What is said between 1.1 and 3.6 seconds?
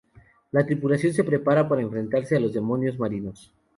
se prepara para enfrentarse a los demonios marinos.